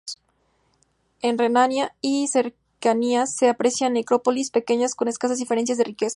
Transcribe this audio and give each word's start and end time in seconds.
En 1.21 1.37
Renania 1.37 1.95
y 2.01 2.25
cercanías 2.25 3.35
se 3.35 3.49
aprecian 3.49 3.93
necrópolis 3.93 4.49
pequeñas 4.49 4.95
con 4.95 5.07
escasas 5.07 5.37
diferencias 5.37 5.77
de 5.77 5.83
riqueza. 5.83 6.09